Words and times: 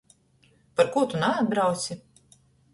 Parkū 0.79 1.05
tu 1.13 1.21
naatbrauci? 1.25 2.01